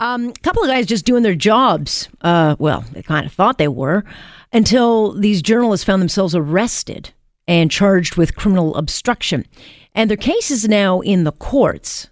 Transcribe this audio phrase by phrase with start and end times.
[0.00, 2.08] A um, couple of guys just doing their jobs.
[2.20, 4.04] Uh, well, they kind of thought they were
[4.52, 7.10] until these journalists found themselves arrested
[7.46, 9.46] and charged with criminal obstruction.
[9.94, 12.08] And their case is now in the courts.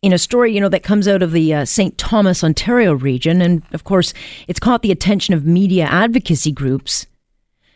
[0.00, 1.96] In a story, you know, that comes out of the uh, St.
[1.98, 3.42] Thomas, Ontario region.
[3.42, 4.14] And of course,
[4.48, 7.06] it's caught the attention of media advocacy groups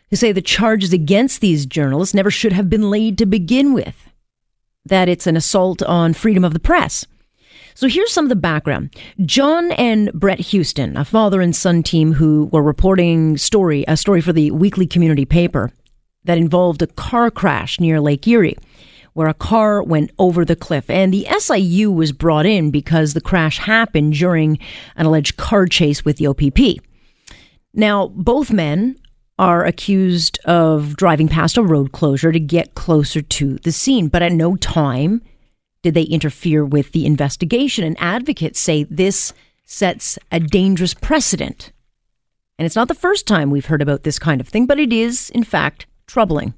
[0.09, 4.09] who say the charges against these journalists never should have been laid to begin with,
[4.85, 7.05] that it's an assault on freedom of the press.
[7.77, 8.95] So here's some of the background.
[9.23, 14.19] John and Brett Houston, a father and son team who were reporting story, a story
[14.19, 15.71] for the weekly community paper
[16.23, 18.57] that involved a car crash near Lake Erie
[19.13, 20.89] where a car went over the cliff.
[20.89, 24.57] And the SIU was brought in because the crash happened during
[24.95, 26.83] an alleged car chase with the OPP.
[27.75, 28.99] Now, both men
[29.37, 34.23] are accused of driving past a road closure to get closer to the scene, but
[34.23, 35.21] at no time
[35.81, 37.83] did they interfere with the investigation?
[37.83, 39.33] And advocates say this
[39.65, 41.71] sets a dangerous precedent.
[42.57, 44.91] And it's not the first time we've heard about this kind of thing, but it
[44.91, 46.53] is, in fact, troubling.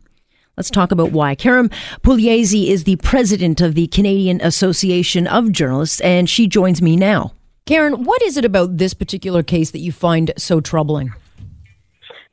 [0.55, 1.35] Let's talk about why.
[1.35, 6.95] Karyn Pugliese is the president of the Canadian Association of Journalists, and she joins me
[6.95, 7.33] now.
[7.65, 11.13] Karen, what is it about this particular case that you find so troubling?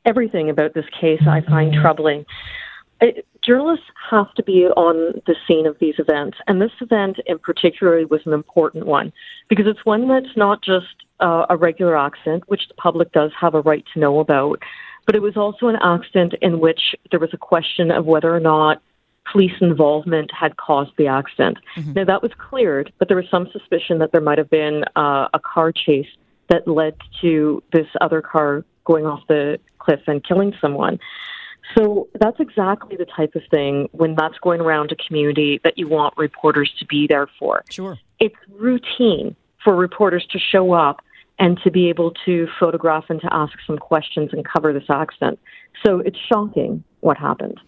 [0.05, 2.25] Everything about this case I find troubling.
[3.01, 6.39] It, journalists have to be on the scene of these events.
[6.47, 9.13] And this event in particular was an important one
[9.49, 10.87] because it's one that's not just
[11.21, 14.63] uh, a regular accident, which the public does have a right to know about,
[15.07, 18.41] but it was also an accident in which there was a question of whether or
[18.41, 18.83] not
[19.31, 21.59] police involvement had caused the accident.
[21.77, 21.93] Mm-hmm.
[21.95, 25.29] Now, that was cleared, but there was some suspicion that there might have been uh,
[25.33, 26.09] a car chase
[26.49, 30.99] that led to this other car going off the cliff and killing someone.
[31.75, 35.89] So that's exactly the type of thing when that's going around a community that you
[35.89, 37.65] want reporters to be there for.
[37.71, 37.99] Sure.
[38.21, 39.35] It's routine
[39.65, 41.01] for reporters to show up
[41.39, 45.39] and to be able to photograph and to ask some questions and cover this accident.
[45.85, 47.59] So it's shocking what happened.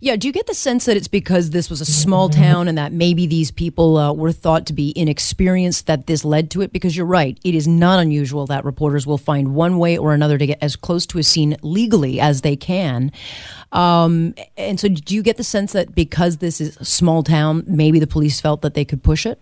[0.00, 2.78] Yeah, do you get the sense that it's because this was a small town and
[2.78, 6.72] that maybe these people uh, were thought to be inexperienced that this led to it?
[6.72, 10.38] Because you're right, it is not unusual that reporters will find one way or another
[10.38, 13.12] to get as close to a scene legally as they can.
[13.72, 17.64] Um, and so, do you get the sense that because this is a small town,
[17.66, 19.38] maybe the police felt that they could push it?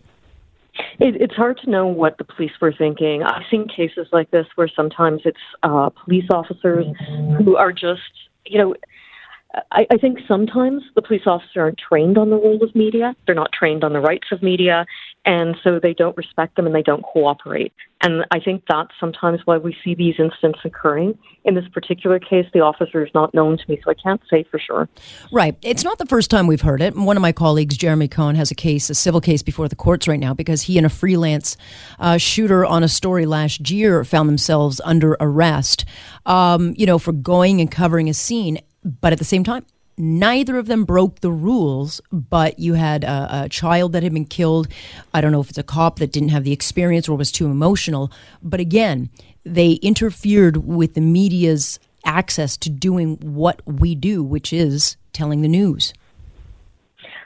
[0.98, 3.22] It, it's hard to know what the police were thinking.
[3.22, 6.86] I've seen cases like this where sometimes it's uh, police officers
[7.44, 8.02] who are just,
[8.44, 8.74] you know,
[9.70, 13.14] I, I think sometimes the police officers aren't trained on the role of media.
[13.26, 14.86] They're not trained on the rights of media,
[15.24, 17.72] and so they don't respect them and they don't cooperate.
[18.00, 21.16] And I think that's sometimes why we see these incidents occurring.
[21.44, 24.44] In this particular case, the officer is not known to me, so I can't say
[24.50, 24.88] for sure.
[25.32, 25.56] Right.
[25.62, 26.94] It's not the first time we've heard it.
[26.94, 30.06] One of my colleagues, Jeremy Cohen, has a case, a civil case before the courts
[30.06, 31.56] right now because he and a freelance
[31.98, 35.86] uh, shooter on a story last year found themselves under arrest,
[36.26, 39.64] um, you know, for going and covering a scene but at the same time,
[39.96, 44.24] neither of them broke the rules, but you had a, a, child that had been
[44.24, 44.68] killed.
[45.12, 47.46] I don't know if it's a cop that didn't have the experience or was too
[47.46, 48.10] emotional.
[48.42, 49.10] But again,
[49.44, 55.48] they interfered with the media's access to doing what we do, which is telling the
[55.48, 55.94] news.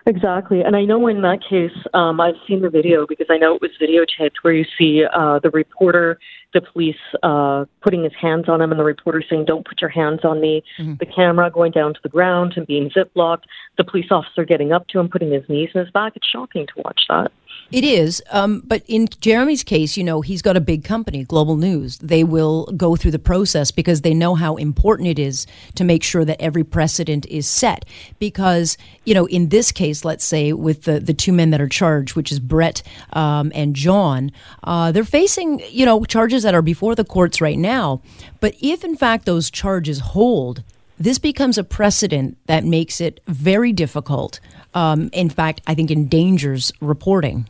[0.07, 0.63] Exactly.
[0.63, 3.61] And I know in that case, um, I've seen the video because I know it
[3.61, 6.19] was videotaped where you see uh, the reporter,
[6.55, 9.91] the police uh, putting his hands on him, and the reporter saying, Don't put your
[9.91, 10.63] hands on me.
[10.79, 10.95] Mm-hmm.
[10.99, 13.45] The camera going down to the ground and being ziplocked.
[13.77, 16.15] The police officer getting up to him, putting his knees in his back.
[16.17, 17.31] It's shocking to watch that.
[17.71, 18.23] It is.
[18.31, 21.99] Um, but in Jeremy's case, you know, he's got a big company, Global News.
[21.99, 26.03] They will go through the process because they know how important it is to make
[26.03, 27.85] sure that every precedent is set.
[28.19, 31.69] Because, you know, in this case, let's say with the, the two men that are
[31.69, 32.83] charged, which is Brett
[33.13, 34.33] um, and John,
[34.65, 38.01] uh, they're facing, you know, charges that are before the courts right now.
[38.41, 40.63] But if, in fact, those charges hold,
[40.99, 44.41] this becomes a precedent that makes it very difficult.
[44.75, 47.49] Um, in fact, I think endangers reporting.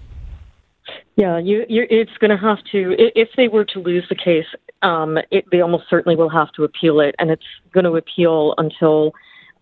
[1.17, 4.47] Yeah, you, it's going to have to, if they were to lose the case,
[4.83, 7.43] um, it, they almost certainly will have to appeal it, and it's
[7.73, 9.13] going to appeal until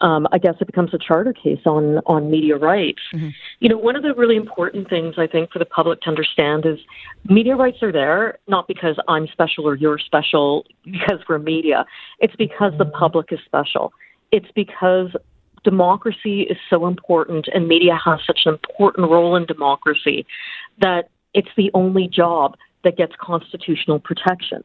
[0.01, 3.01] um, I guess it becomes a charter case on on media rights.
[3.15, 3.29] Mm-hmm.
[3.61, 6.67] You know, one of the really important things I think for the public to understand
[6.67, 6.79] is
[7.29, 11.87] media rights are there not because I'm special or you're special because we're media.
[12.19, 13.93] It's because the public is special.
[14.33, 15.15] It's because
[15.65, 20.25] democracy is so important and media has such an important role in democracy
[20.81, 24.63] that it's the only job that gets constitutional protection.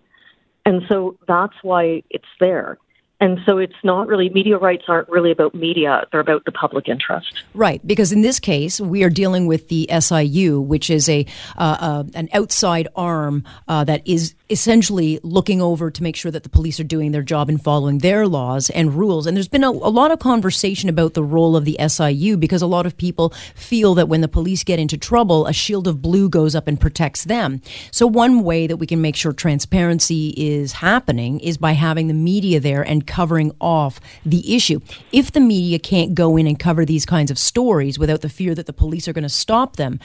[0.66, 2.78] And so that's why it's there.
[3.22, 6.90] And so it's not really, media rights aren't really about media, they're about the public
[6.90, 7.44] interest.
[7.54, 11.78] Right, because in this case, we are dealing with the SIU, which is a uh,
[11.80, 16.50] uh, an outside arm uh, that is essentially looking over to make sure that the
[16.50, 19.26] police are doing their job and following their laws and rules.
[19.26, 22.62] And there's been a, a lot of conversation about the role of the SIU because
[22.62, 26.02] a lot of people feel that when the police get into trouble, a shield of
[26.02, 27.62] blue goes up and protects them.
[27.92, 32.14] So, one way that we can make sure transparency is happening is by having the
[32.14, 34.82] media there and covering off the issue.
[35.12, 38.54] If the media can't go in and cover these kinds of stories without the fear
[38.56, 40.00] that the police are going to stop them,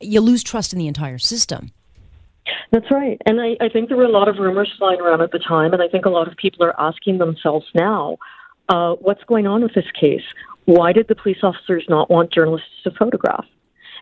[0.00, 1.72] you lose trust in the entire system.
[2.70, 3.20] That's right.
[3.26, 5.72] And I, I think there were a lot of rumors flying around at the time,
[5.72, 8.18] and I think a lot of people are asking themselves now
[8.68, 10.24] uh, what's going on with this case?
[10.64, 13.44] Why did the police officers not want journalists to photograph?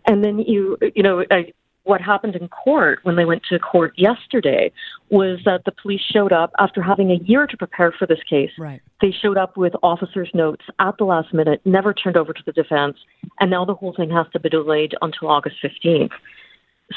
[0.07, 1.53] And then you, you know, I,
[1.83, 4.71] what happened in court when they went to court yesterday
[5.09, 8.49] was that the police showed up after having a year to prepare for this case.
[8.57, 8.81] Right.
[9.01, 12.51] They showed up with officers' notes at the last minute, never turned over to the
[12.51, 12.97] defense,
[13.39, 16.11] and now the whole thing has to be delayed until August 15th.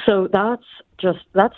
[0.07, 0.65] So that's
[1.01, 1.57] just that's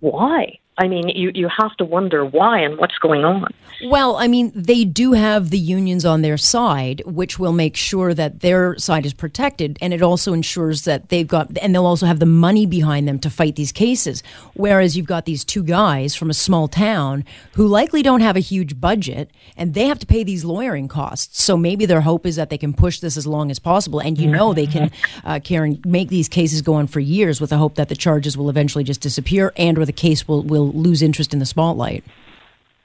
[0.00, 0.58] why.
[0.80, 3.52] I mean, you, you have to wonder why and what's going on.
[3.84, 8.14] Well, I mean, they do have the unions on their side, which will make sure
[8.14, 9.78] that their side is protected.
[9.82, 13.18] And it also ensures that they've got, and they'll also have the money behind them
[13.20, 14.22] to fight these cases.
[14.54, 18.40] Whereas you've got these two guys from a small town who likely don't have a
[18.40, 21.42] huge budget and they have to pay these lawyering costs.
[21.42, 24.00] So maybe their hope is that they can push this as long as possible.
[24.00, 24.90] And you know, they can,
[25.24, 28.36] uh, Karen, make these cases go on for years with the hope that the charges
[28.36, 32.04] will eventually just disappear and or the case will, will lose interest in the spotlight.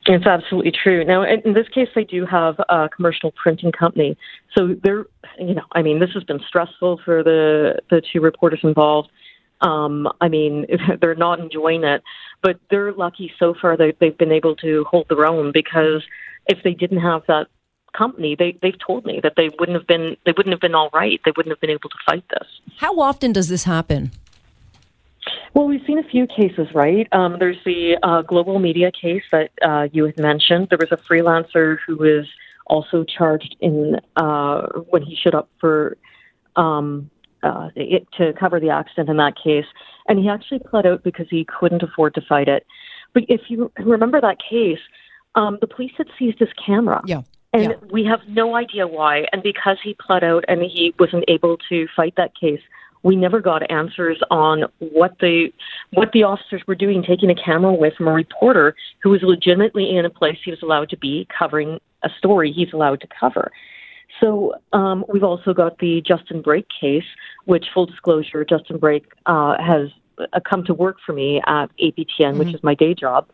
[0.08, 1.04] It's absolutely true.
[1.04, 4.16] Now, in this case, they do have a commercial printing company.
[4.56, 5.06] So they're,
[5.40, 9.10] you know, I mean, this has been stressful for the, the two reporters involved.
[9.62, 10.68] Um, I mean,
[11.02, 12.04] they're not enjoying it,
[12.44, 16.04] but they're lucky so far that they've been able to hold their own because
[16.46, 17.48] if they didn't have that
[17.98, 20.92] company, they, they've told me that they wouldn't have been, they wouldn't have been all
[20.94, 21.20] right.
[21.26, 22.48] They wouldn't have been able to fight this.
[22.78, 24.12] How often does this happen?
[25.56, 27.08] Well, we've seen a few cases, right?
[27.14, 30.68] Um, there's the uh, global media case that uh, you had mentioned.
[30.70, 32.26] There was a freelancer who was
[32.68, 35.96] also charged in uh, when he showed up for
[36.58, 37.10] um,
[37.42, 39.66] uh, it, to cover the accident in that case,
[40.10, 42.68] and he actually pled out because he couldn't afford to fight it.
[43.14, 44.80] But if you remember that case,
[45.36, 47.02] um, the police had seized his camera.
[47.06, 47.22] Yeah.
[47.54, 47.78] And yeah.
[47.90, 49.28] we have no idea why.
[49.32, 52.60] And because he pled out and he wasn't able to fight that case,
[53.06, 55.54] we never got answers on what the
[55.92, 59.96] what the officers were doing, taking a camera away from a reporter who was legitimately
[59.96, 63.52] in a place he was allowed to be, covering a story he's allowed to cover.
[64.20, 67.06] So um, we've also got the Justin Brake case,
[67.46, 72.06] which, full disclosure, Justin Brake uh, has uh, come to work for me at APTN,
[72.20, 72.40] mm-hmm.
[72.40, 73.28] which is my day job,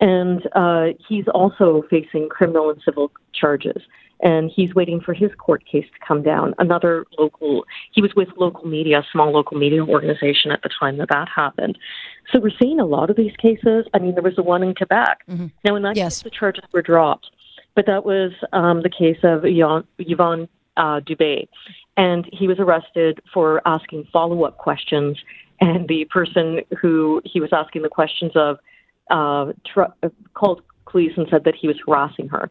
[0.00, 3.82] and uh, he's also facing criminal and civil charges
[4.20, 6.54] and he's waiting for his court case to come down.
[6.58, 10.96] Another local, he was with local media, a small local media organization at the time
[10.98, 11.78] that that happened.
[12.32, 13.86] So we're seeing a lot of these cases.
[13.94, 15.24] I mean, there was the one in Quebec.
[15.28, 15.46] Mm-hmm.
[15.64, 16.16] Now, in that yes.
[16.18, 17.30] case, the charges were dropped,
[17.74, 21.48] but that was um, the case of Yvon uh, Dubé,
[21.96, 25.18] and he was arrested for asking follow-up questions.
[25.58, 28.58] And the person who he was asking the questions of
[29.10, 32.50] uh, tr- called police and said that he was harassing her.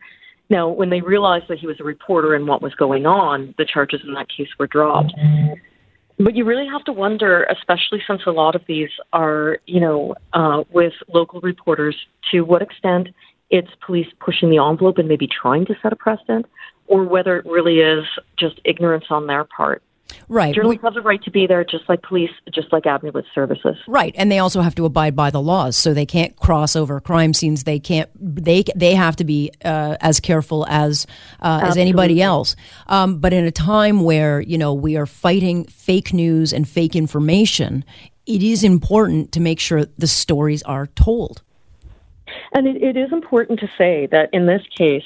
[0.49, 3.65] Now, when they realized that he was a reporter and what was going on, the
[3.65, 5.13] charges in that case were dropped.
[6.17, 10.15] But you really have to wonder, especially since a lot of these are, you know,
[10.33, 11.95] uh, with local reporters,
[12.31, 13.09] to what extent
[13.49, 16.45] it's police pushing the envelope and maybe trying to set a precedent,
[16.87, 18.05] or whether it really is
[18.37, 19.81] just ignorance on their part.
[20.27, 20.55] Right.
[20.55, 23.77] Journalists have the right to be there, just like police, just like ambulance services.
[23.87, 26.99] Right, and they also have to abide by the laws, so they can't cross over
[26.99, 27.63] crime scenes.
[27.63, 28.09] They can't.
[28.15, 31.05] They they have to be uh, as careful as
[31.41, 32.55] uh, as anybody else.
[32.87, 36.95] Um, but in a time where you know we are fighting fake news and fake
[36.95, 37.85] information,
[38.25, 41.43] it is important to make sure the stories are told.
[42.53, 45.03] And it, it is important to say that in this case.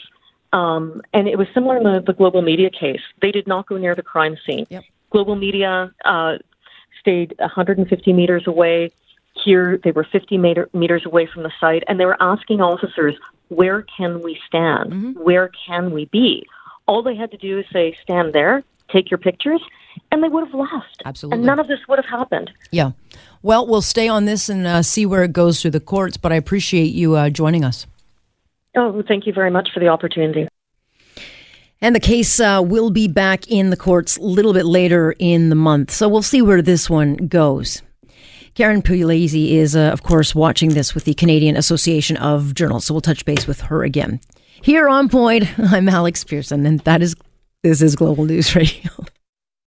[0.51, 3.01] Um, and it was similar in the, the global media case.
[3.21, 4.65] They did not go near the crime scene.
[4.69, 4.83] Yep.
[5.11, 6.37] Global Media uh,
[6.99, 8.91] stayed 150 meters away.
[9.43, 13.15] Here, they were 50 meter, meters away from the site, and they were asking officers,
[13.47, 14.91] where can we stand?
[14.91, 15.11] Mm-hmm.
[15.23, 16.45] Where can we be?
[16.87, 19.61] All they had to do is say, stand there, take your pictures,
[20.11, 21.01] and they would have left.
[21.05, 21.37] Absolutely.
[21.37, 22.51] And none of this would have happened.
[22.71, 22.91] Yeah.
[23.41, 26.31] Well, we'll stay on this and uh, see where it goes through the courts, but
[26.31, 27.87] I appreciate you uh, joining us.
[28.79, 30.47] Oh, thank you very much for the opportunity.
[31.81, 35.49] And the case uh, will be back in the courts a little bit later in
[35.49, 35.91] the month.
[35.91, 37.81] So we'll see where this one goes.
[38.55, 42.87] Karyn Pugliese is, uh, of course, watching this with the Canadian Association of Journalists.
[42.87, 44.21] So we'll touch base with her again.
[44.61, 47.15] Here on Point, I'm Alex Pearson, and that is
[47.63, 48.91] this is Global News Radio.